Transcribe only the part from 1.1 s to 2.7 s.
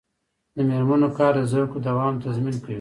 کار د زدکړو دوام تضمین کوي.